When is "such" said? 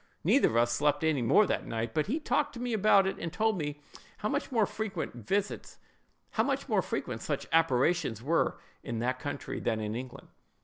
5.29-7.47